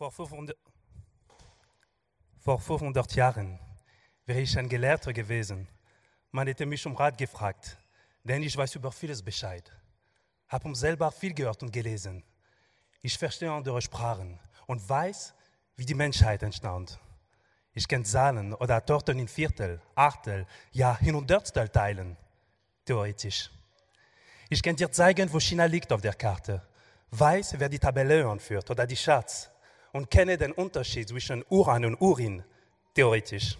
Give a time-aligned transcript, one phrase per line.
[0.00, 0.56] Vor 500,
[2.38, 3.58] vor 500 Jahren
[4.24, 5.68] wäre ich ein Gelehrter gewesen.
[6.30, 7.76] Man hätte mich um Rat gefragt,
[8.24, 9.70] denn ich weiß über vieles Bescheid.
[10.48, 12.24] Habe um selber viel gehört und gelesen.
[13.02, 15.34] Ich verstehe andere Sprachen und weiß,
[15.76, 16.98] wie die Menschheit entstand.
[17.74, 22.16] Ich kann Zahlen oder Torten in Viertel, Achtel, ja in Hundertstel teilen.
[22.86, 23.50] Theoretisch.
[24.48, 26.66] Ich kann dir zeigen, wo China liegt auf der Karte.
[27.10, 29.50] Weiß, wer die Tabelle anführt oder die Schatz.
[29.92, 32.44] Und kenne den Unterschied zwischen Uran und Urin.
[32.94, 33.56] Theoretisch.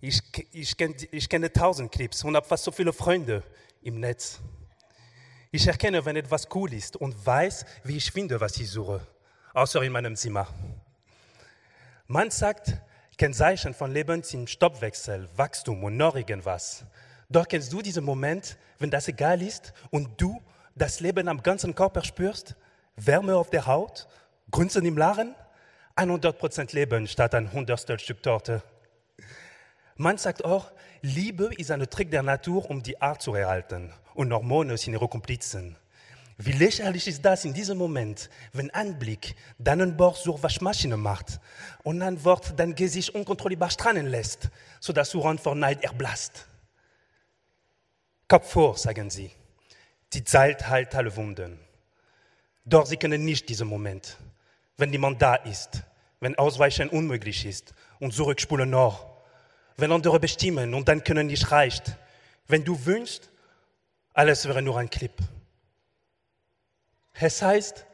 [0.00, 0.20] Ich,
[0.52, 3.42] ich, kenn, ich kenne tausend Clips und habe fast so viele Freunde
[3.82, 4.40] im Netz.
[5.50, 9.06] Ich erkenne, wenn etwas cool ist und weiß, wie ich finde, was ich suche.
[9.54, 10.48] Außer in meinem Zimmer.
[12.06, 12.74] Man sagt,
[13.16, 16.84] Kennzeichen von Leben sind Stoppwechsel, Wachstum und noch irgendwas.
[17.30, 20.40] Doch kennst du diesen Moment, wenn das egal ist und du
[20.74, 22.54] das Leben am ganzen Körper spürst?
[22.96, 24.06] Wärme auf der Haut,
[24.50, 25.34] Grünzen im Lachen?
[25.96, 28.62] 100% Leben statt ein hundertstel Stück Torte.
[29.96, 33.92] Man sagt auch, Liebe ist ein Trick der Natur, um die Art zu erhalten.
[34.14, 35.76] Und Hormone sind ihre Komplizen.
[36.38, 41.40] Wie lächerlich ist das in diesem Moment, wenn ein Blick deinen Bord zur Waschmaschine macht
[41.82, 44.50] und ein Wort dein Gesicht unkontrollierbar strahlen lässt,
[44.80, 46.46] sodass du Rand vor Neid erblasst.
[48.28, 49.30] Kopf vor, sagen sie.
[50.12, 51.58] Die Zeit heilt alle Wunden.
[52.66, 54.18] Doch sie können nicht diesen Moment,
[54.76, 55.82] wenn niemand da ist,
[56.20, 59.06] wenn Ausweichen unmöglich ist und zurückspulen noch,
[59.76, 61.96] wenn andere bestimmen und dann können nicht reicht,
[62.48, 63.30] wenn du wünschst,
[64.14, 65.12] alles wäre nur ein Clip.
[67.12, 67.86] Es heißt,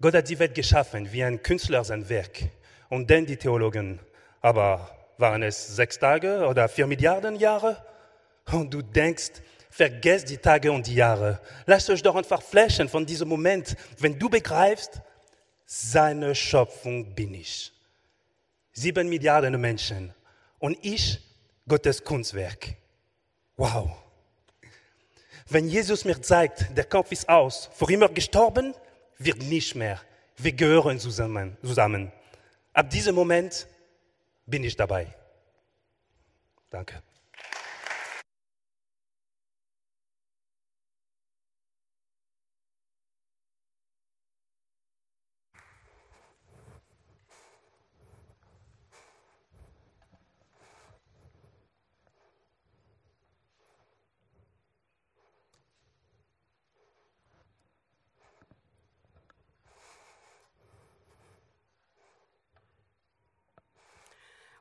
[0.00, 2.40] Gott hat die Welt geschaffen wie ein Künstler sein Werk.
[2.88, 4.00] Und dann die Theologen.
[4.40, 7.84] Aber waren es sechs Tage oder vier Milliarden Jahre?
[8.50, 11.40] Und du denkst, vergesst die Tage und die Jahre.
[11.66, 15.02] Lasst euch doch einfach flashen von diesem Moment, wenn du begreifst,
[15.72, 17.72] seine Schöpfung bin ich.
[18.72, 20.12] Sieben Milliarden Menschen.
[20.58, 21.20] Und ich,
[21.68, 22.74] Gottes Kunstwerk.
[23.56, 23.92] Wow.
[25.48, 28.74] Wenn Jesus mir zeigt, der Kampf ist aus, vor immer gestorben,
[29.18, 30.00] wird nicht mehr.
[30.36, 31.56] Wir gehören zusammen.
[31.62, 32.10] zusammen.
[32.72, 33.68] Ab diesem Moment
[34.46, 35.06] bin ich dabei.
[36.68, 37.00] Danke.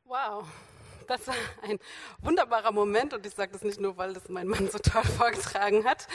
[0.10, 0.44] Wow,
[1.06, 1.78] das war ein
[2.24, 5.86] wunderbarer Moment und ich sage das nicht nur, weil das mein Mann so toll vorgetragen
[5.86, 6.08] hat,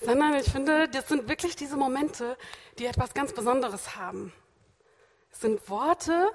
[0.00, 2.38] sondern ich finde, das sind wirklich diese Momente,
[2.78, 4.32] die etwas ganz Besonderes haben.
[5.30, 6.30] Es sind Worte,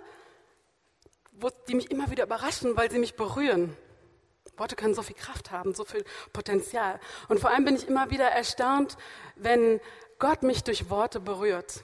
[1.68, 3.76] die mich immer wieder überraschen, weil sie mich berühren.
[4.56, 7.00] Worte können so viel Kraft haben, so viel Potenzial.
[7.28, 8.98] Und vor allem bin ich immer wieder erstaunt,
[9.36, 9.82] wenn
[10.20, 11.82] Gott mich durch Worte berührt.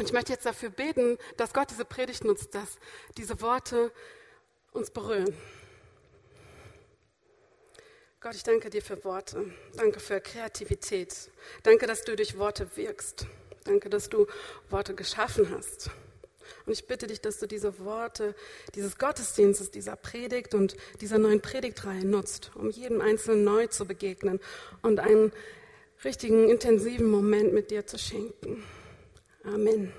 [0.00, 2.78] Und ich möchte jetzt dafür beten, dass Gott diese Predigt nutzt, dass
[3.18, 3.92] diese Worte
[4.72, 5.36] uns berühren.
[8.18, 9.52] Gott, ich danke dir für Worte.
[9.74, 11.30] Danke für Kreativität.
[11.64, 13.26] Danke, dass du durch Worte wirkst.
[13.64, 14.26] Danke, dass du
[14.70, 15.90] Worte geschaffen hast.
[16.64, 18.34] Und ich bitte dich, dass du diese Worte
[18.74, 24.40] dieses Gottesdienstes, dieser Predigt und dieser neuen Predigtreihe nutzt, um jedem Einzelnen neu zu begegnen
[24.80, 25.30] und einen
[26.04, 28.64] richtigen, intensiven Moment mit dir zu schenken.
[29.44, 29.90] Amen.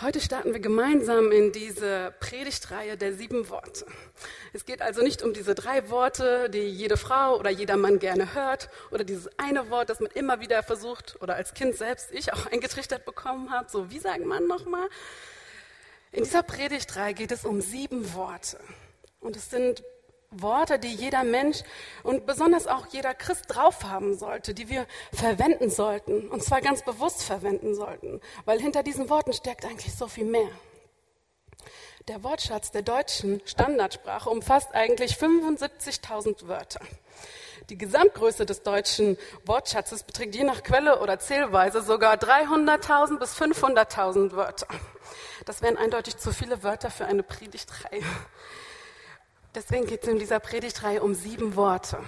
[0.00, 3.84] Heute starten wir gemeinsam in diese Predigtreihe der sieben Worte.
[4.54, 8.32] Es geht also nicht um diese drei Worte, die jede Frau oder jeder Mann gerne
[8.32, 12.32] hört, oder dieses eine Wort, das man immer wieder versucht oder als Kind selbst ich
[12.32, 13.68] auch eingetrichtert bekommen habe.
[13.68, 14.88] So, wie sagt man nochmal?
[16.12, 18.58] In dieser Predigtreihe geht es um sieben Worte.
[19.20, 19.82] Und es sind
[20.30, 21.62] Worte, die jeder Mensch
[22.04, 26.84] und besonders auch jeder Christ drauf haben sollte, die wir verwenden sollten, und zwar ganz
[26.84, 30.48] bewusst verwenden sollten, weil hinter diesen Worten steckt eigentlich so viel mehr.
[32.06, 36.80] Der Wortschatz der deutschen Standardsprache umfasst eigentlich 75.000 Wörter.
[37.68, 44.32] Die Gesamtgröße des deutschen Wortschatzes beträgt je nach Quelle oder Zählweise sogar 300.000 bis 500.000
[44.32, 44.68] Wörter.
[45.44, 48.04] Das wären eindeutig zu viele Wörter für eine Predigtreihe.
[49.54, 51.98] Deswegen geht es in dieser Predigtreihe um sieben Worte.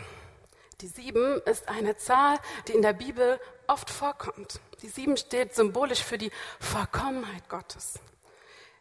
[0.81, 4.61] Die sieben ist eine Zahl, die in der Bibel oft vorkommt.
[4.83, 6.31] Die sieben steht symbolisch für die
[6.61, 7.99] Vollkommenheit Gottes.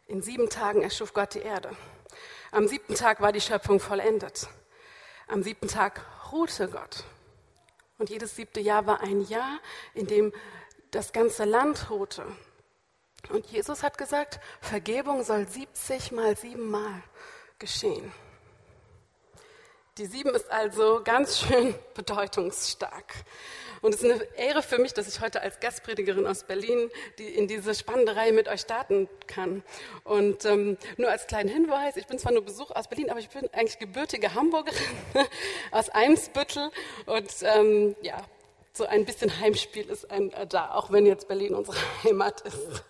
[0.06, 1.70] In sieben Tagen erschuf Gott die Erde.
[2.50, 4.48] Am siebten Tag war die Schöpfung vollendet.
[5.26, 7.04] Am siebten Tag ruhte Gott.
[7.98, 9.58] Und jedes siebte Jahr war ein Jahr,
[9.94, 10.32] in dem
[10.90, 12.26] das ganze Land ruhte.
[13.30, 17.02] Und Jesus hat gesagt, Vergebung soll 70 mal 7 mal
[17.58, 18.12] geschehen.
[19.98, 23.12] Die 7 ist also ganz schön bedeutungsstark.
[23.82, 27.28] Und es ist eine Ehre für mich, dass ich heute als Gastpredigerin aus Berlin die
[27.28, 29.62] in diese spannende Reihe mit euch starten kann.
[30.04, 33.28] Und ähm, nur als kleinen Hinweis, ich bin zwar nur Besuch aus Berlin, aber ich
[33.28, 34.80] bin eigentlich gebürtige Hamburgerin
[35.72, 36.70] aus Eimsbüttel.
[37.04, 38.16] Und ähm, ja,
[38.72, 42.82] so ein bisschen Heimspiel ist ein, äh, da, auch wenn jetzt Berlin unsere Heimat ist.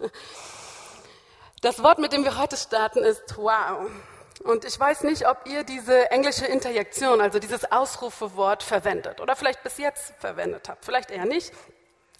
[1.62, 3.90] Das Wort, mit dem wir heute starten, ist wow.
[4.40, 9.62] Und ich weiß nicht, ob ihr diese englische Interjektion, also dieses Ausrufewort verwendet oder vielleicht
[9.62, 10.84] bis jetzt verwendet habt.
[10.84, 11.52] Vielleicht eher nicht,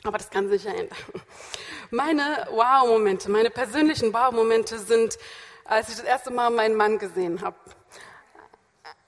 [0.04, 0.98] aber das kann sich ja ändern.
[1.90, 5.18] Meine Wow-Momente, meine persönlichen Wow-Momente sind,
[5.64, 7.56] als ich das erste Mal meinen Mann gesehen habe.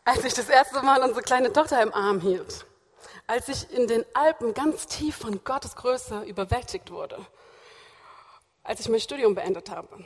[0.04, 2.66] Als ich das erste Mal unsere kleine Tochter im Arm hielt.
[3.26, 7.24] Als ich in den Alpen ganz tief von Gottes Größe überwältigt wurde.
[8.62, 10.04] Als ich mein Studium beendet habe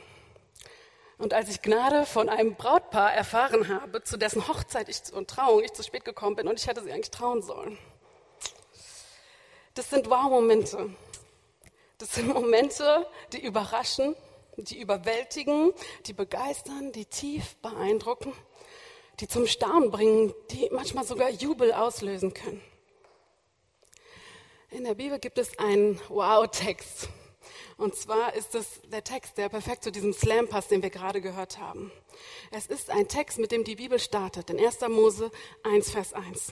[1.19, 5.61] und als ich Gnade von einem Brautpaar erfahren habe, zu dessen Hochzeit ich und Trauung
[5.63, 7.77] ich zu spät gekommen bin und ich hätte sie eigentlich trauen sollen.
[9.75, 10.89] Das sind Wow-Momente.
[11.97, 14.15] Das sind Momente, die überraschen,
[14.55, 15.73] die überwältigen,
[16.05, 18.33] die begeistern, die tief beeindrucken,
[19.19, 22.61] die zum Staunen bringen, die manchmal sogar Jubel auslösen können.
[24.71, 27.09] In der Bibel gibt es einen Wow-Text.
[27.79, 31.21] Und zwar ist es der Text, der perfekt zu diesem Slam passt, den wir gerade
[31.21, 31.93] gehört haben.
[32.51, 34.81] Es ist ein Text, mit dem die Bibel startet, in 1.
[34.89, 35.31] Mose
[35.63, 36.51] 1, Vers 1.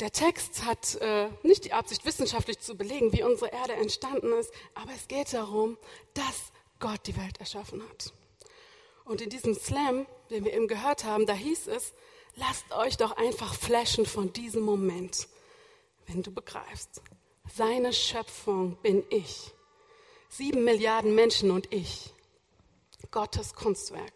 [0.00, 4.50] Der Text hat äh, nicht die Absicht, wissenschaftlich zu belegen, wie unsere Erde entstanden ist,
[4.74, 5.78] aber es geht darum,
[6.12, 6.50] dass
[6.80, 8.12] Gott die Welt erschaffen hat.
[9.04, 11.94] Und in diesem Slam, den wir eben gehört haben, da hieß es,
[12.34, 15.28] lasst euch doch einfach flashen von diesem Moment,
[16.08, 17.00] wenn du begreifst,
[17.54, 19.52] seine Schöpfung bin ich.
[20.30, 22.12] Sieben Milliarden Menschen und ich.
[23.10, 24.12] Gottes Kunstwerk.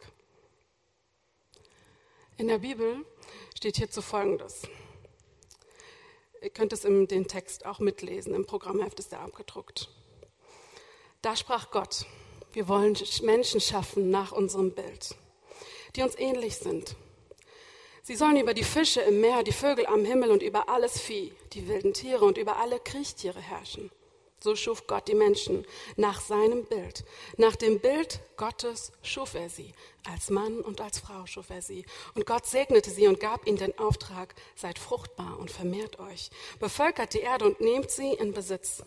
[2.37, 3.07] In der Bibel
[3.57, 4.63] steht hierzu Folgendes.
[6.43, 9.89] Ihr könnt es in den Text auch mitlesen, im Programmheft ist er abgedruckt.
[11.23, 12.05] Da sprach Gott,
[12.53, 15.15] wir wollen Menschen schaffen nach unserem Bild,
[15.97, 16.95] die uns ähnlich sind.
[18.03, 21.33] Sie sollen über die Fische im Meer, die Vögel am Himmel und über alles Vieh,
[21.55, 23.91] die wilden Tiere und über alle Kriechtiere herrschen.
[24.43, 27.05] So schuf Gott die Menschen nach seinem Bild.
[27.37, 29.73] Nach dem Bild Gottes schuf er sie.
[30.11, 31.87] Als Mann und als Frau schuf er sie.
[32.15, 36.31] Und Gott segnete sie und gab ihnen den Auftrag, seid fruchtbar und vermehrt euch.
[36.59, 38.83] Bevölkert die Erde und nehmt sie in Besitz.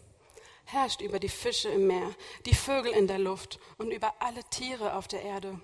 [0.66, 2.13] Herrscht über die Fische im Meer,
[2.46, 5.62] die Vögel in der Luft und über alle Tiere auf der Erde.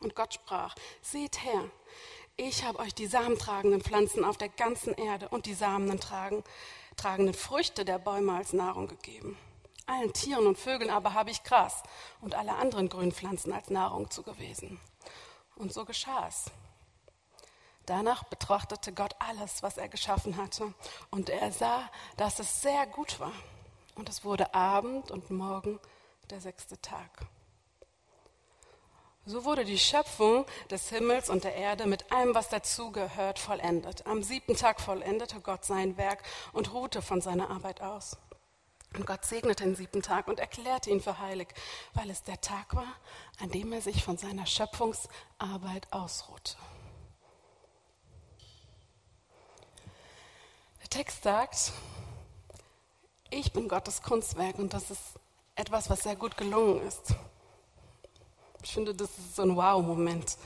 [0.00, 1.70] Und Gott sprach, seht her,
[2.36, 6.44] ich habe euch die samentragenden Pflanzen auf der ganzen Erde und die Samen tragen
[6.98, 9.38] tragenden Früchte der Bäume als Nahrung gegeben.
[9.86, 11.82] Allen Tieren und Vögeln aber habe ich Gras
[12.20, 14.78] und alle anderen grünen Pflanzen als Nahrung zugewiesen.
[15.56, 16.50] Und so geschah es.
[17.86, 20.74] Danach betrachtete Gott alles, was er geschaffen hatte,
[21.10, 23.32] und er sah, dass es sehr gut war.
[23.94, 25.80] Und es wurde Abend und Morgen
[26.28, 27.10] der sechste Tag.
[29.28, 34.06] So wurde die Schöpfung des Himmels und der Erde mit allem, was dazugehört, vollendet.
[34.06, 36.22] Am siebten Tag vollendete Gott sein Werk
[36.54, 38.16] und ruhte von seiner Arbeit aus.
[38.96, 41.48] Und Gott segnete den siebten Tag und erklärte ihn für heilig,
[41.92, 42.94] weil es der Tag war,
[43.38, 46.56] an dem er sich von seiner Schöpfungsarbeit ausruhte.
[50.80, 51.72] Der Text sagt,
[53.28, 55.02] ich bin Gottes Kunstwerk und das ist
[55.54, 57.14] etwas, was sehr gut gelungen ist.
[58.62, 60.36] Ich finde, das ist so ein Wow-Moment.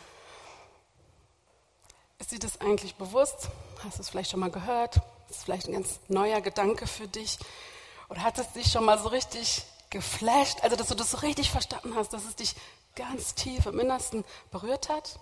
[2.19, 3.49] Ist dir das eigentlich bewusst?
[3.83, 4.97] Hast du es vielleicht schon mal gehört?
[5.29, 7.39] Ist es vielleicht ein ganz neuer Gedanke für dich?
[8.09, 10.63] Oder hat es dich schon mal so richtig geflasht?
[10.63, 12.55] Also, dass du das so richtig verstanden hast, dass es dich
[12.95, 15.19] ganz tief im Innersten berührt hat?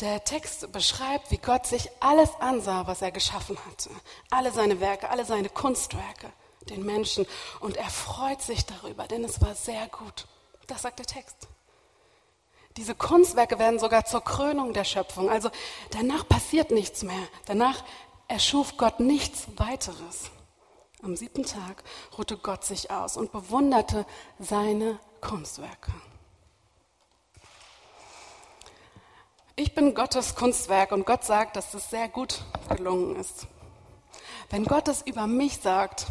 [0.00, 3.90] Der Text beschreibt, wie Gott sich alles ansah, was er geschaffen hatte.
[4.30, 6.32] Alle seine Werke, alle seine Kunstwerke,
[6.68, 7.26] den Menschen.
[7.60, 10.26] Und er freut sich darüber, denn es war sehr gut.
[10.66, 11.48] Das sagt der Text.
[12.76, 15.28] Diese Kunstwerke werden sogar zur Krönung der Schöpfung.
[15.28, 15.50] Also
[15.90, 17.28] danach passiert nichts mehr.
[17.46, 17.84] Danach
[18.28, 20.30] erschuf Gott nichts weiteres.
[21.02, 21.82] Am siebten Tag
[22.16, 24.06] ruhte Gott sich aus und bewunderte
[24.38, 25.92] seine Kunstwerke.
[29.56, 32.42] Ich bin Gottes Kunstwerk und Gott sagt, dass es sehr gut
[32.74, 33.46] gelungen ist.
[34.48, 36.06] Wenn Gott es über mich sagt,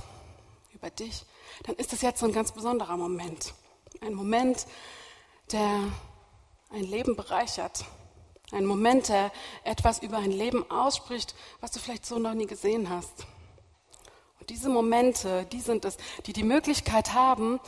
[0.73, 1.25] über dich,
[1.63, 3.53] dann ist es jetzt so ein ganz besonderer Moment.
[3.99, 4.65] Ein Moment,
[5.51, 5.91] der
[6.71, 7.85] ein Leben bereichert.
[8.51, 9.31] Ein Moment, der
[9.63, 13.25] etwas über ein Leben ausspricht, was du vielleicht so noch nie gesehen hast.
[14.39, 17.59] Und Diese Momente, die sind es, die die Möglichkeit haben,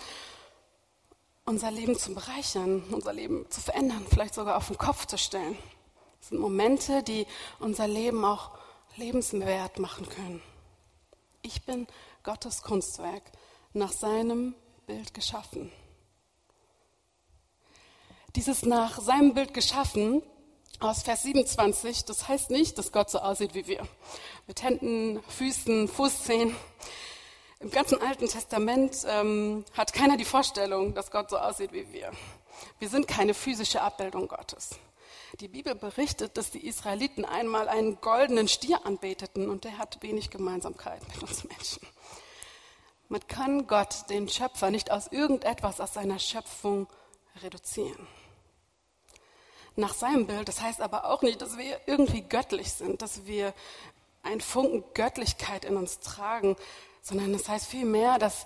[1.46, 5.58] unser Leben zu bereichern, unser Leben zu verändern, vielleicht sogar auf den Kopf zu stellen.
[6.20, 7.28] Das sind Momente, die
[7.60, 8.52] unser Leben auch
[8.96, 10.42] lebenswert machen können.
[11.42, 11.88] Ich bin
[12.24, 13.24] Gottes Kunstwerk,
[13.74, 14.56] nach seinem
[14.88, 15.72] Bild geschaffen.
[18.36, 20.24] Dieses nach seinem Bild geschaffen
[20.80, 23.88] aus Vers 27, das heißt nicht, dass Gott so aussieht wie wir.
[24.48, 26.56] Mit Händen, Füßen, Fußzehen.
[27.60, 32.12] Im ganzen Alten Testament ähm, hat keiner die Vorstellung, dass Gott so aussieht wie wir.
[32.80, 34.72] Wir sind keine physische Abbildung Gottes.
[35.40, 40.32] Die Bibel berichtet, dass die Israeliten einmal einen goldenen Stier anbeteten und der hat wenig
[40.32, 41.86] Gemeinsamkeit mit uns Menschen.
[43.10, 46.88] Man kann Gott, den Schöpfer, nicht aus irgendetwas aus seiner Schöpfung
[47.44, 48.08] reduzieren.
[49.76, 53.54] Nach seinem Bild, das heißt aber auch nicht, dass wir irgendwie göttlich sind, dass wir
[54.22, 56.56] einen Funken Göttlichkeit in uns tragen,
[57.02, 58.46] sondern das heißt vielmehr, dass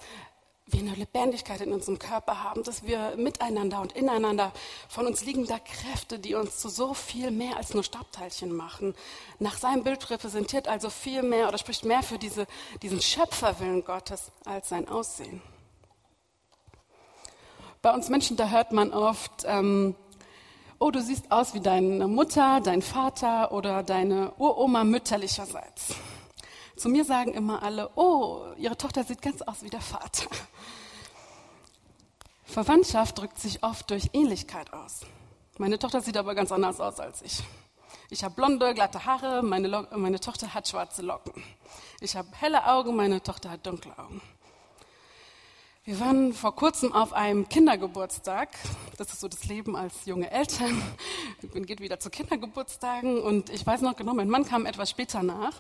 [0.70, 4.52] wir eine Lebendigkeit in unserem Körper haben, dass wir miteinander und ineinander
[4.90, 8.94] von uns liegender Kräfte, die uns zu so viel mehr als nur Staubteilchen machen.
[9.40, 12.48] Nach seinem Bild repräsentiert also viel mehr oder spricht mehr für diese,
[12.82, 15.42] diesen Schöpferwillen Gottes als sein Aussehen.
[17.82, 19.96] Bei uns Menschen, da hört man oft, ähm,
[20.80, 25.96] oh, du siehst aus wie deine Mutter, dein Vater oder deine Uroma mütterlicherseits.
[26.76, 30.28] Zu mir sagen immer alle, oh, ihre Tochter sieht ganz aus wie der Vater.
[32.44, 35.02] Verwandtschaft drückt sich oft durch Ähnlichkeit aus.
[35.58, 37.44] Meine Tochter sieht aber ganz anders aus als ich.
[38.10, 41.44] Ich habe blonde, glatte Haare, meine, meine Tochter hat schwarze Locken.
[42.00, 44.22] Ich habe helle Augen, meine Tochter hat dunkle Augen.
[45.88, 48.50] Wir waren vor kurzem auf einem Kindergeburtstag.
[48.98, 50.84] Das ist so das Leben als junge Eltern.
[51.54, 55.24] Man geht wieder zu Kindergeburtstagen und ich weiß noch genau, mein Mann kam etwas später
[55.24, 55.54] nach.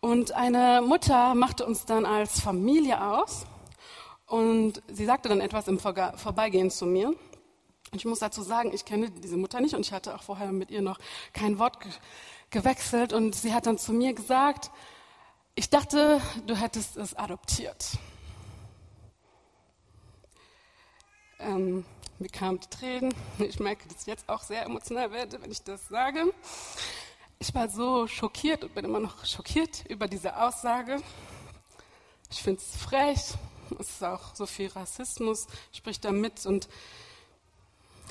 [0.00, 3.44] Und eine Mutter machte uns dann als Familie aus
[4.24, 7.08] und sie sagte dann etwas im Vorbeigehen zu mir.
[7.08, 7.16] Und
[7.92, 10.70] ich muss dazu sagen, ich kenne diese Mutter nicht und ich hatte auch vorher mit
[10.70, 10.98] ihr noch
[11.34, 11.92] kein Wort ge
[12.48, 13.12] gewechselt.
[13.12, 14.70] Und sie hat dann zu mir gesagt,
[15.54, 17.98] ich dachte, du hättest es adoptiert.
[21.44, 21.84] Ähm,
[22.18, 23.14] mir kamen die Tränen.
[23.38, 26.32] Ich merke, dass ich jetzt auch sehr emotional werde, wenn ich das sage.
[27.38, 31.02] Ich war so schockiert und bin immer noch schockiert über diese Aussage.
[32.30, 33.34] Ich finde es frech.
[33.78, 36.46] Es ist auch so viel Rassismus, spricht da mit.
[36.46, 36.68] Und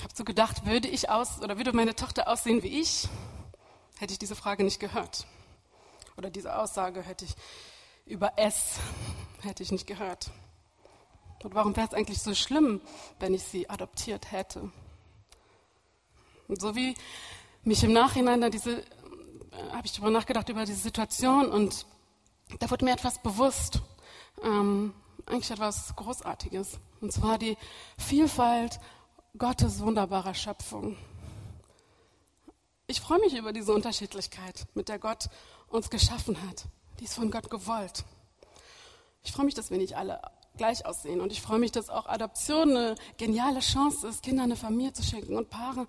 [0.02, 3.08] habe so gedacht, würde ich aus oder würde meine Tochter aussehen wie ich,
[3.98, 5.26] hätte ich diese Frage nicht gehört.
[6.16, 7.34] Oder diese Aussage hätte ich
[8.06, 8.76] über es
[9.42, 10.30] hätte ich nicht gehört.
[11.44, 12.80] Und warum wäre es eigentlich so schlimm,
[13.20, 14.72] wenn ich sie adoptiert hätte?
[16.48, 16.94] Und so wie
[17.64, 18.82] mich im Nachhinein da diese
[19.70, 21.86] habe ich darüber nachgedacht, über diese Situation und
[22.60, 23.82] da wurde mir etwas bewusst,
[24.42, 24.94] ähm,
[25.26, 26.78] eigentlich etwas Großartiges.
[27.02, 27.56] Und zwar die
[27.98, 28.80] Vielfalt
[29.36, 30.96] Gottes wunderbarer Schöpfung.
[32.86, 35.28] Ich freue mich über diese Unterschiedlichkeit, mit der Gott
[35.68, 36.64] uns geschaffen hat.
[37.00, 38.04] Die ist von Gott gewollt.
[39.22, 40.20] Ich freue mich, dass wir nicht alle
[40.56, 41.20] gleich aussehen.
[41.20, 45.02] Und ich freue mich, dass auch Adoption eine geniale Chance ist, Kindern eine Familie zu
[45.02, 45.86] schenken und Paare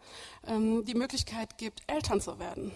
[0.48, 2.72] ähm, die Möglichkeit gibt, Eltern zu werden.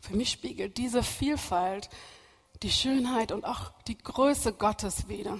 [0.00, 1.88] Für mich spiegelt diese Vielfalt
[2.62, 5.38] die Schönheit und auch die Größe Gottes wider.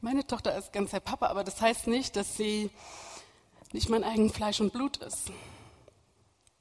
[0.00, 2.70] Meine Tochter ist ganz der Papa, aber das heißt nicht, dass sie
[3.72, 5.32] nicht mein eigen Fleisch und Blut ist.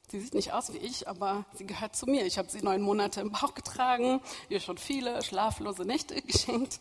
[0.09, 2.25] Sie sieht nicht aus wie ich, aber sie gehört zu mir.
[2.25, 6.79] Ich habe sie neun Monate im Bauch getragen, ihr schon viele schlaflose Nächte geschenkt.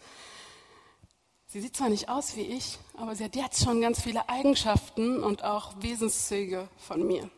[1.49, 5.25] Sie sieht zwar nicht aus wie ich, aber sie hat jetzt schon ganz viele Eigenschaften
[5.25, 7.29] und auch Wesenszüge von mir.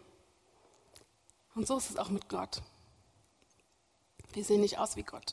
[1.54, 2.62] Und so ist es auch mit Gott.
[4.33, 5.33] Wir sehen nicht aus wie Gott,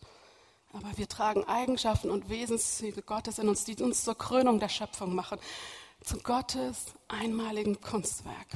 [0.71, 5.15] aber wir tragen Eigenschaften und Wesenszüge Gottes in uns, die uns zur Krönung der Schöpfung
[5.15, 5.37] machen,
[6.01, 8.47] zu Gottes einmaligen Kunstwerk.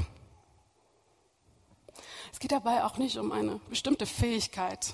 [2.32, 4.94] Es geht dabei auch nicht um eine bestimmte Fähigkeit.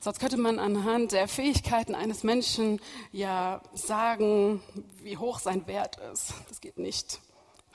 [0.00, 2.80] Sonst könnte man anhand der Fähigkeiten eines Menschen
[3.10, 4.62] ja sagen,
[5.02, 6.34] wie hoch sein Wert ist.
[6.48, 7.20] Das geht nicht.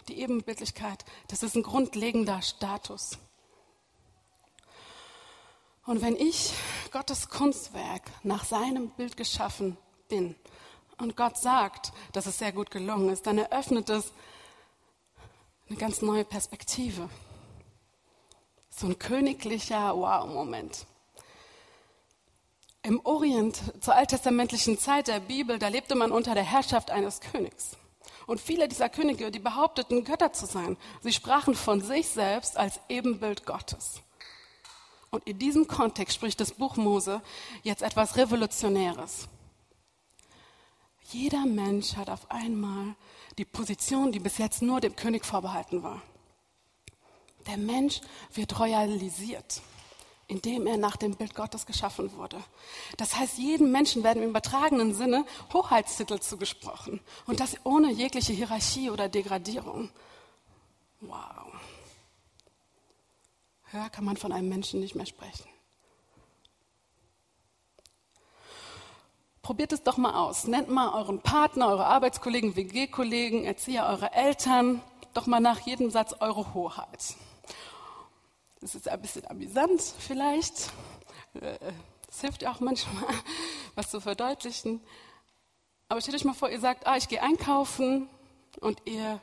[0.07, 3.17] Die Ebenbildlichkeit, das ist ein grundlegender Status.
[5.85, 6.53] Und wenn ich
[6.91, 9.77] Gottes Kunstwerk nach seinem Bild geschaffen
[10.07, 10.35] bin
[10.97, 14.13] und Gott sagt, dass es sehr gut gelungen ist, dann eröffnet es
[15.67, 17.09] eine ganz neue Perspektive.
[18.75, 20.87] So ein königlicher Wow-Moment.
[22.81, 27.77] Im Orient zur alttestamentlichen Zeit der Bibel, da lebte man unter der Herrschaft eines Königs.
[28.25, 32.79] Und viele dieser Könige, die behaupteten, Götter zu sein, sie sprachen von sich selbst als
[32.89, 34.01] Ebenbild Gottes.
[35.11, 37.21] Und in diesem Kontext spricht das Buch Mose
[37.61, 39.27] jetzt etwas Revolutionäres.
[41.11, 42.95] Jeder Mensch hat auf einmal
[43.37, 46.01] die Position, die bis jetzt nur dem König vorbehalten war.
[47.47, 48.01] Der Mensch
[48.33, 49.61] wird royalisiert,
[50.27, 52.41] indem er nach dem Bild Gottes geschaffen wurde.
[52.97, 58.89] Das heißt, jedem Menschen werden im übertragenen Sinne Hoheitstitel zugesprochen und das ohne jegliche Hierarchie
[58.89, 59.89] oder Degradierung.
[61.01, 61.53] Wow.
[63.71, 65.49] Höher kann man von einem Menschen nicht mehr sprechen.
[69.41, 70.47] Probiert es doch mal aus.
[70.47, 74.81] Nennt mal euren Partner, eure Arbeitskollegen, WG-Kollegen, Erzieher, eure Eltern,
[75.13, 77.15] doch mal nach jedem Satz eure Hoheit.
[78.63, 80.71] Das ist ein bisschen amüsant vielleicht.
[81.33, 81.57] Äh,
[82.07, 83.03] das hilft ja auch manchmal,
[83.75, 84.79] was zu verdeutlichen.
[85.89, 88.07] Aber stellt euch mal vor, ihr sagt, ah, ich gehe einkaufen
[88.61, 89.19] und ihr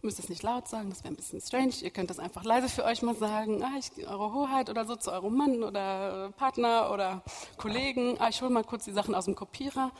[0.00, 1.74] müsst es nicht laut sagen, das wäre ein bisschen strange.
[1.82, 3.62] Ihr könnt das einfach leise für euch mal sagen.
[3.62, 7.22] Ah, ich, eure Hoheit oder so zu eurem Mann oder Partner oder
[7.58, 8.18] Kollegen.
[8.20, 9.92] Ah, ich hole mal kurz die Sachen aus dem Kopierer.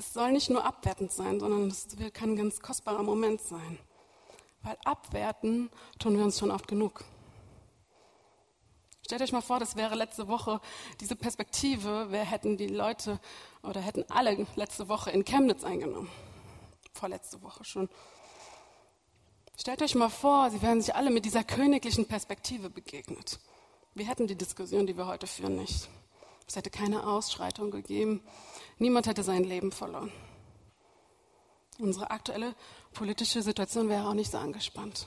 [0.00, 3.78] Es, soll nicht nur abwertend sein, sondern es kann ein ganz kostbarer Moment sein.
[4.62, 7.04] Weil abwerten tun wir uns schon oft genug.
[9.04, 10.62] Stellt euch mal vor, das wäre letzte Woche
[11.00, 13.20] diese Perspektive, wer hätten die Leute
[13.62, 16.10] oder hätten alle letzte Woche in Chemnitz eingenommen.
[16.94, 17.90] Vorletzte Woche schon.
[19.58, 23.38] Stellt euch mal vor, sie wären sich alle mit dieser königlichen Perspektive begegnet.
[23.94, 25.90] Wir hätten die Diskussion, die wir heute führen, nicht.
[26.50, 28.24] Es hätte keine Ausschreitung gegeben.
[28.78, 30.10] Niemand hätte sein Leben verloren.
[31.78, 32.56] Unsere aktuelle
[32.92, 35.06] politische Situation wäre auch nicht so angespannt.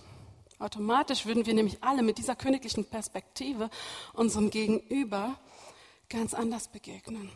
[0.58, 3.70] Automatisch würden wir nämlich alle mit dieser königlichen Perspektive
[4.14, 5.38] unserem Gegenüber
[6.08, 7.30] ganz anders begegnen.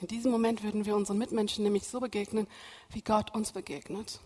[0.00, 2.46] In diesem Moment würden wir unseren Mitmenschen nämlich so begegnen,
[2.88, 4.18] wie Gott uns begegnet.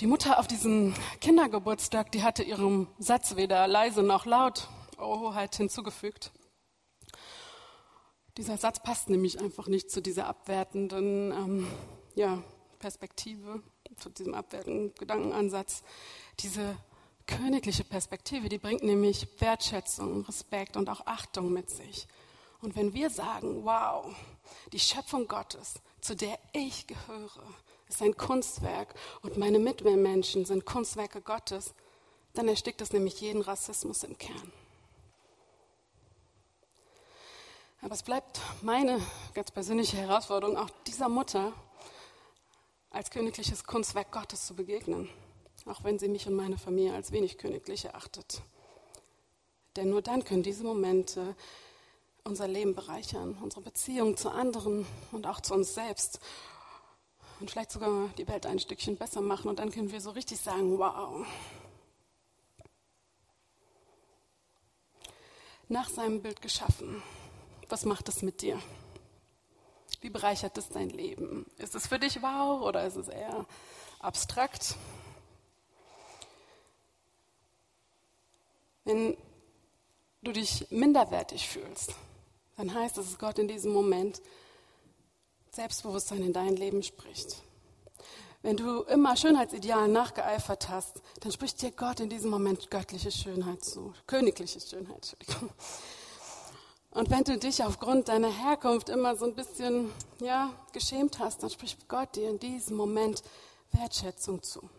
[0.00, 5.54] Die Mutter auf diesem Kindergeburtstag, die hatte ihrem Satz weder leise noch laut oh, halt
[5.54, 6.32] hinzugefügt.
[8.36, 11.66] Dieser Satz passt nämlich einfach nicht zu dieser abwertenden ähm,
[12.16, 12.42] ja,
[12.78, 13.62] Perspektive
[13.96, 15.82] zu diesem abwertenden Gedankenansatz.
[16.40, 16.76] Diese
[17.26, 22.06] königliche Perspektive, die bringt nämlich Wertschätzung, Respekt und auch Achtung mit sich.
[22.60, 24.14] Und wenn wir sagen, wow,
[24.72, 27.42] die Schöpfung Gottes, zu der ich gehöre,
[27.88, 31.74] ist ein Kunstwerk und meine Mitmenschen sind Kunstwerke Gottes,
[32.32, 34.52] dann erstickt es nämlich jeden Rassismus im Kern.
[37.84, 38.98] Aber es bleibt meine
[39.34, 41.52] ganz persönliche Herausforderung, auch dieser Mutter
[42.88, 45.10] als königliches Kunstwerk Gottes zu begegnen,
[45.66, 48.40] auch wenn sie mich und meine Familie als wenig königlich erachtet.
[49.76, 51.36] Denn nur dann können diese Momente
[52.24, 56.20] unser Leben bereichern, unsere Beziehung zu anderen und auch zu uns selbst
[57.38, 59.50] und vielleicht sogar die Welt ein Stückchen besser machen.
[59.50, 61.26] Und dann können wir so richtig sagen, wow.
[65.68, 67.02] Nach seinem Bild geschaffen.
[67.68, 68.60] Was macht es mit dir?
[70.00, 71.46] Wie bereichert es dein Leben?
[71.56, 73.46] Ist es für dich wow oder ist es eher
[74.00, 74.76] abstrakt?
[78.84, 79.16] Wenn
[80.22, 81.94] du dich minderwertig fühlst,
[82.56, 84.20] dann heißt es, dass Gott in diesem Moment
[85.50, 87.42] Selbstbewusstsein in dein Leben spricht.
[88.42, 93.64] Wenn du immer Schönheitsidealen nachgeeifert hast, dann spricht dir Gott in diesem Moment göttliche Schönheit
[93.64, 95.50] zu, königliche Schönheit, Entschuldigung.
[96.94, 101.50] Und wenn du dich aufgrund deiner Herkunft immer so ein bisschen ja, geschämt hast, dann
[101.50, 103.24] spricht Gott dir in diesem Moment
[103.72, 104.70] Wertschätzung zu.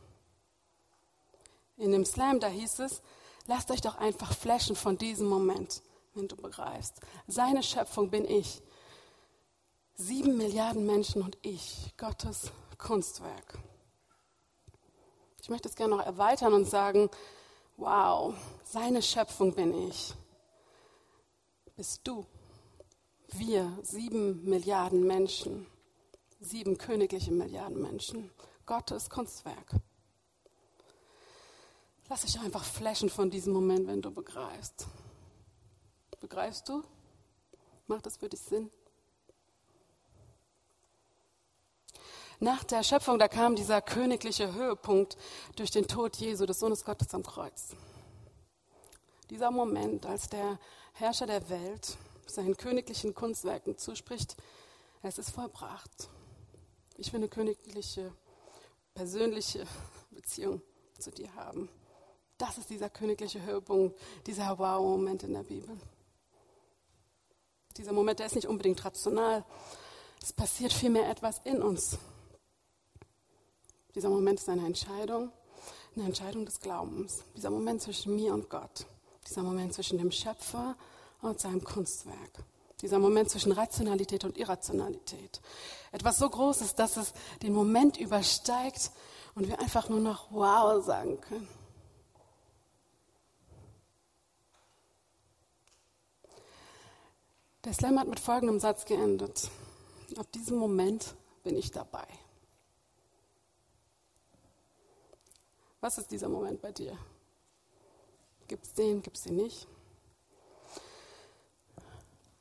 [1.75, 3.01] In dem Slam, da hieß es,
[3.47, 5.81] lasst euch doch einfach flashen von diesem Moment,
[6.13, 7.01] wenn du begreifst.
[7.27, 8.61] Seine Schöpfung bin ich.
[9.95, 13.59] Sieben Milliarden Menschen und ich, Gottes Kunstwerk.
[15.41, 17.09] Ich möchte es gerne noch erweitern und sagen,
[17.75, 20.15] wow, seine Schöpfung bin ich
[21.75, 22.25] bist du.
[23.29, 25.67] Wir, sieben Milliarden Menschen,
[26.39, 28.31] sieben königliche Milliarden Menschen,
[28.65, 29.71] Gottes Kunstwerk.
[32.07, 34.87] Lass dich einfach flashen von diesem Moment, wenn du begreifst.
[36.19, 36.83] Begreifst du?
[37.87, 38.69] Macht das für dich Sinn?
[42.39, 45.17] Nach der Schöpfung, da kam dieser königliche Höhepunkt
[45.55, 47.75] durch den Tod Jesu, des Sohnes Gottes am Kreuz.
[49.29, 50.59] Dieser Moment, als der
[50.97, 54.37] Herrscher der Welt seinen königlichen Kunstwerken zuspricht,
[55.03, 56.09] es ist vollbracht.
[56.97, 58.13] Ich will eine königliche,
[58.93, 59.67] persönliche
[60.11, 60.61] Beziehung
[60.97, 61.67] zu dir haben.
[62.37, 65.77] Das ist dieser königliche Höhepunkt, dieser Wow-Moment in der Bibel.
[67.75, 69.43] Dieser Moment, der ist nicht unbedingt rational.
[70.23, 71.97] Es passiert vielmehr etwas in uns.
[73.93, 75.33] Dieser Moment ist eine Entscheidung,
[75.93, 77.25] eine Entscheidung des Glaubens.
[77.35, 78.85] Dieser Moment zwischen mir und Gott.
[79.27, 80.75] Dieser Moment zwischen dem Schöpfer
[81.21, 82.43] und seinem Kunstwerk.
[82.81, 85.41] Dieser Moment zwischen Rationalität und Irrationalität.
[85.91, 88.91] Etwas so Großes, dass es den Moment übersteigt
[89.33, 91.47] und wir einfach nur noch Wow sagen können.
[97.63, 99.49] Der Slam hat mit folgendem Satz geendet.
[100.17, 102.05] Ab diesem Moment bin ich dabei.
[105.81, 106.95] Was ist dieser Moment bei dir?
[108.47, 109.67] Gibt es den, gibt es den nicht?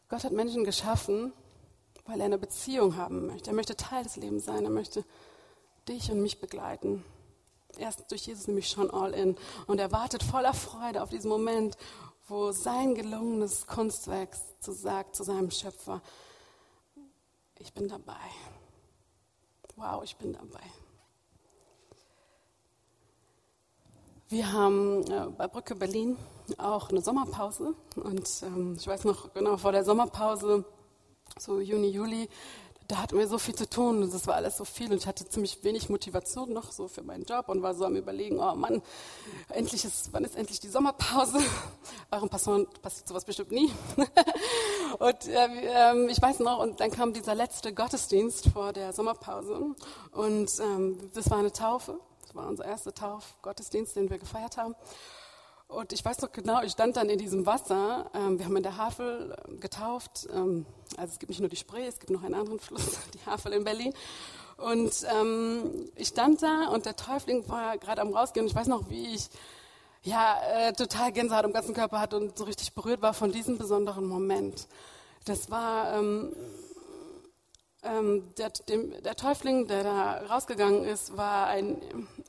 [0.09, 1.33] Gott hat Menschen geschaffen,
[2.07, 3.51] weil er eine Beziehung haben möchte.
[3.51, 4.65] Er möchte Teil des Lebens sein.
[4.65, 5.05] Er möchte
[5.89, 7.05] dich und mich begleiten.
[7.79, 9.37] Er ist durch Jesus nämlich schon all in
[9.67, 11.77] und er wartet voller Freude auf diesen Moment,
[12.29, 16.01] wo sein gelungenes Kunstwerk zu sagt zu seinem Schöpfer,
[17.59, 18.15] ich bin dabei.
[19.77, 20.63] Wow, ich bin dabei.
[24.35, 26.17] Wir haben äh, bei Brücke Berlin
[26.59, 30.65] auch eine Sommerpause und ähm, ich weiß noch genau vor der Sommerpause,
[31.39, 32.29] so Juni, Juli,
[32.89, 35.07] da hatten wir so viel zu tun und das war alles so viel und ich
[35.07, 38.57] hatte ziemlich wenig Motivation noch so für meinen Job und war so am überlegen, oh
[38.57, 38.83] Mann,
[39.51, 41.39] endlich ist, wann ist endlich die Sommerpause?
[42.29, 43.71] Passion passiert sowas bestimmt nie.
[44.99, 49.77] und äh, ich weiß noch, und dann kam dieser letzte Gottesdienst vor der Sommerpause
[50.11, 52.01] und ähm, das war eine Taufe,
[52.35, 54.75] war unser erster Tauf-Gottesdienst, den wir gefeiert haben.
[55.69, 58.11] Und ich weiß noch genau, ich stand dann in diesem Wasser.
[58.15, 60.29] Ähm, wir haben in der Havel ähm, getauft.
[60.33, 60.67] Ähm,
[60.97, 63.53] also es gibt nicht nur die Spree, es gibt noch einen anderen Fluss, die Havel
[63.53, 63.95] in Berlin.
[64.57, 68.45] Und ähm, ich stand da und der Täufling war gerade am rausgehen.
[68.45, 69.29] Und ich weiß noch, wie ich
[70.03, 73.59] ja äh, total Gänsehaut im ganzen Körper hatte und so richtig berührt war von diesem
[73.59, 74.69] besonderen Moment.
[75.25, 76.33] Das war ähm,
[77.85, 81.81] ähm, der, dem, der Täufling, der da rausgegangen ist, war ein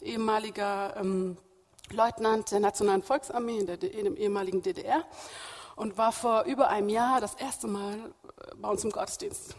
[0.01, 1.01] ehemaliger
[1.91, 5.03] Leutnant der Nationalen Volksarmee in, der, in ehemaligen DDR
[5.75, 9.55] und war vor über einem Jahr das erste Mal äh, bei uns im Gottesdienst.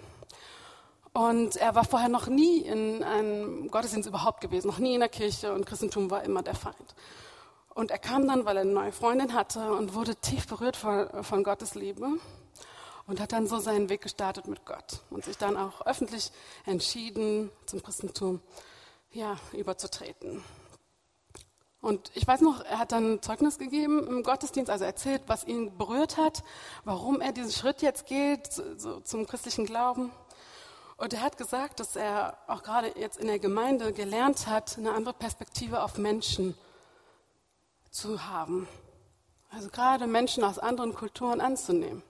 [1.13, 5.09] Und er war vorher noch nie in einem Gottesdienst überhaupt gewesen, noch nie in der
[5.09, 6.95] Kirche und Christentum war immer der Feind.
[7.75, 11.09] Und er kam dann, weil er eine neue Freundin hatte und wurde tief berührt von,
[11.23, 12.07] von Gottes Liebe
[13.07, 16.33] und hat dann so seinen Weg gestartet mit Gott und sich dann auch öffentlich
[16.65, 18.41] entschieden, zum Christentum
[19.11, 20.43] ja, überzutreten.
[21.81, 25.79] Und ich weiß noch, er hat dann Zeugnis gegeben im Gottesdienst, also erzählt, was ihn
[25.79, 26.43] berührt hat,
[26.85, 30.11] warum er diesen Schritt jetzt geht so zum christlichen Glauben.
[30.97, 34.95] Und er hat gesagt, dass er auch gerade jetzt in der Gemeinde gelernt hat, eine
[34.95, 36.57] andere Perspektive auf Menschen
[37.91, 38.67] zu haben.
[39.51, 42.03] Also gerade Menschen aus anderen Kulturen anzunehmen,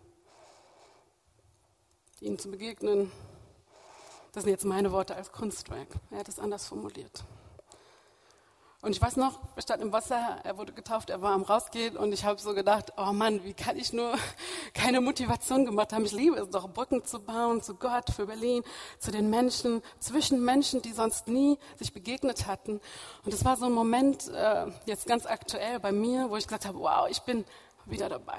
[2.21, 3.11] ihnen zu begegnen.
[4.33, 5.89] Das sind jetzt meine Worte als Kunstwerk.
[6.11, 7.25] Er hat es anders formuliert.
[8.83, 11.97] Und ich weiß noch, wir standen im Wasser, er wurde getauft, er war am Rausgehen
[11.97, 14.15] und ich habe so gedacht, oh Mann, wie kann ich nur
[14.75, 16.05] keine Motivation gemacht haben?
[16.05, 18.63] Ich liebe es doch, Brücken zu bauen zu Gott, für Berlin,
[19.01, 22.81] zu den Menschen, zwischen Menschen, die sonst nie sich begegnet hatten.
[23.25, 26.67] Und es war so ein Moment, äh, jetzt ganz aktuell bei mir, wo ich gesagt
[26.67, 27.45] habe, wow, ich bin
[27.87, 28.39] wieder dabei.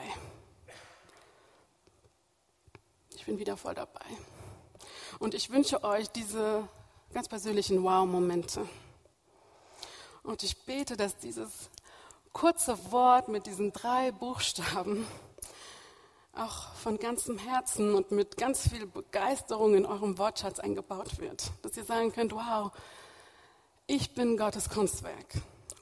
[3.28, 4.06] Bin wieder voll dabei.
[5.20, 6.66] Und ich wünsche euch diese
[7.14, 8.66] ganz persönlichen Wow-Momente.
[10.24, 11.70] Und ich bete, dass dieses
[12.32, 15.06] kurze Wort mit diesen drei Buchstaben
[16.32, 21.52] auch von ganzem Herzen und mit ganz viel Begeisterung in eurem Wortschatz eingebaut wird.
[21.64, 22.72] Dass ihr sagen könnt, wow,
[23.88, 25.34] ich bin Gottes Kunstwerk.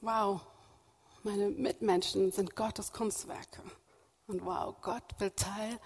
[0.01, 0.41] Wow,
[1.21, 3.61] meine Mitmenschen sind Gottes Kunstwerke.
[4.25, 5.79] Und wow, Gott will Teil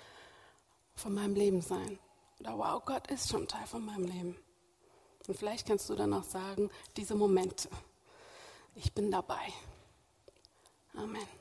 [1.00, 1.98] von meinem Leben sein.
[2.40, 4.36] Oder wow, Gott ist schon Teil von meinem Leben.
[5.28, 7.70] Und vielleicht kannst du dann auch sagen, diese Momente,
[8.76, 9.54] ich bin dabei.
[10.96, 11.39] Amen.